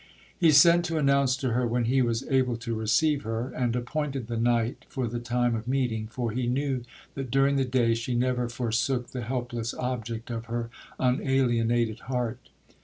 [0.35, 4.25] 'He sent to announce to her when he was able to receive her, and appointed
[4.25, 6.81] the night for the time of meeting, for he knew
[7.13, 12.49] that during the day she never forsook the helpless object of her unalienated heart.